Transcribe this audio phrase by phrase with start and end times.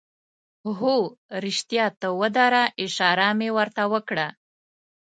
[0.79, 0.95] هو،
[1.45, 4.27] رښتیا ته ودره، اشاره مې ور ته وکړه.